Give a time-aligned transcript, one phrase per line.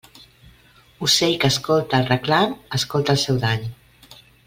[1.09, 3.73] Ocell que escolta el reclam escolta el seu dany.